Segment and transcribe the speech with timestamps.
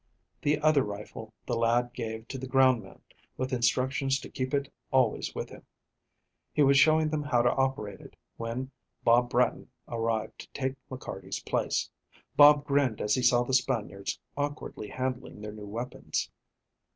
[0.41, 3.03] The other rifle the lad gave to the ground man,
[3.37, 5.63] with instructions to keep it always with him.
[6.51, 8.71] He was showing them how to operate it, when
[9.03, 11.87] Bob Bratton arrived to take McCarty's place.
[12.35, 16.31] Bob grinned as he saw the Spaniards awkwardly handling their new weapons.